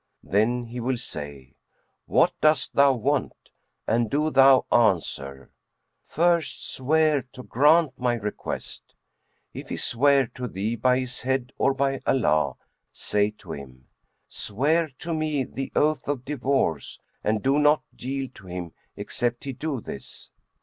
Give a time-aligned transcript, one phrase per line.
[0.23, 1.53] Then he will say,
[2.07, 3.51] 'What dost thou want?';
[3.85, 5.51] and do thou answer,
[6.07, 8.95] 'First swear to grant my request.'
[9.53, 12.55] If he swear to thee by his head or by Allah,
[12.91, 13.89] say to him,
[14.27, 19.53] 'Swear to me the oath of divorce', and do not yield to him, except he
[19.53, 20.31] do this.